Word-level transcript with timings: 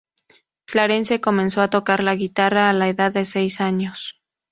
Clarence 0.65 1.21
comenzó 1.21 1.61
a 1.61 1.69
tocar 1.69 2.01
la 2.01 2.15
guitarra 2.15 2.71
a 2.71 2.73
la 2.73 2.89
edad 2.89 3.11
de 3.13 3.23
seis 3.23 3.61
años. 3.61 4.19